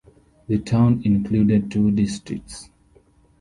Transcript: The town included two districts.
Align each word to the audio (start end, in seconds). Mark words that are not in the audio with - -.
The 0.47 0.57
town 0.57 1.03
included 1.05 1.69
two 1.69 1.91
districts. 1.91 2.71